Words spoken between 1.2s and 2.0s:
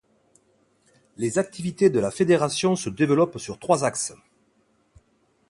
activités de